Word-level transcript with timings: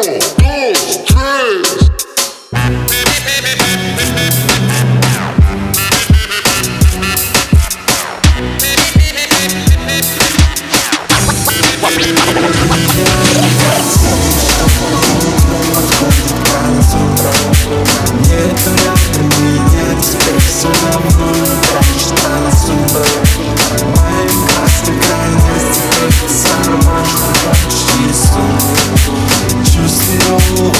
Oh! 0.00 0.27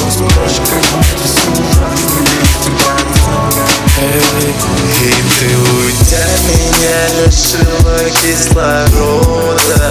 и 0.08 0.10
ты 5.38 5.48
уйдя 5.76 6.26
меня 6.48 7.00
лишила 7.20 8.00
кислорода 8.10 9.86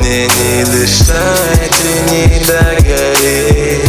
Мне 0.00 0.20
не 0.26 0.64
дышать 0.64 1.78
и 1.84 1.86
не 2.10 2.24
догореть 2.46 3.86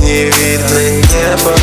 Не 0.00 0.24
видно 0.24 0.84
неба. 0.90 1.54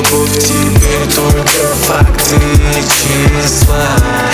любовь 0.00 0.38
тебе 0.38 1.04
только 1.14 1.74
факты 1.82 2.36
и 2.36 2.82
числа. 2.88 4.29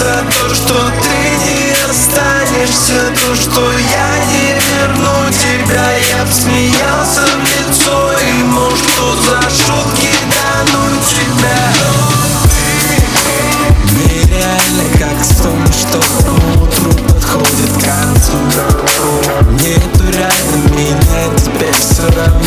за 0.00 0.24
то, 0.32 0.54
что 0.54 0.74
ты 1.02 1.16
не 1.44 1.72
останешься 1.90 3.12
То, 3.14 3.34
что 3.34 3.60
я 3.60 4.10
не 4.32 4.54
верну 4.54 5.28
тебя. 5.28 5.88
Я 6.08 6.24
всмеялся 6.24 7.20
в 7.20 7.42
лицо 7.44 8.12
ему, 8.38 8.70
что 8.76 9.16
за 9.26 9.40
шутки 9.50 10.08
да 10.30 10.50
тебя. 11.10 11.60
Нереально 13.92 14.84
как 14.98 15.18
в 15.20 15.42
том, 15.42 15.60
что 15.70 15.98
утро 16.62 16.90
подходит 17.12 17.72
к 17.72 17.84
концу. 17.84 18.38
Нету 19.50 20.04
рядом 20.16 20.62
меня, 20.76 21.22
теперь 21.36 21.74
все 21.74 22.06
равно. 22.16 22.39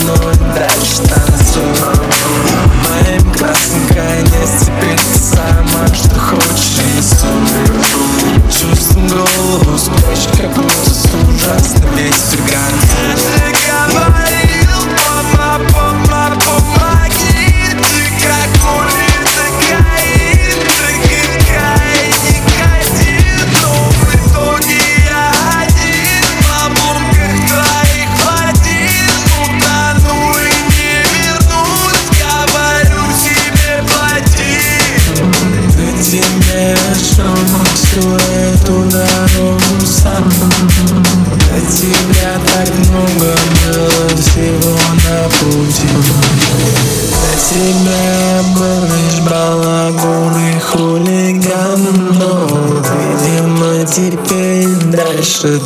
should 55.44 55.62